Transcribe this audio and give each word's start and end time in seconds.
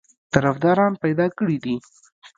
طرفداران 0.33 0.91
پیدا 1.03 1.25
کړي 1.37 1.57
دي. 1.63 1.75